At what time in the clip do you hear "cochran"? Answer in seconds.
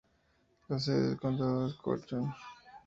1.75-2.33